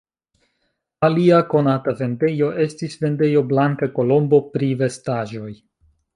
Alia 1.07 1.41
konata 1.51 1.93
vendejo 1.99 2.47
estis 2.65 2.97
vendejo 3.05 3.45
Blanka 3.53 3.91
Kolombo 4.01 4.43
pri 4.57 4.73
vestaĵoj. 4.83 5.53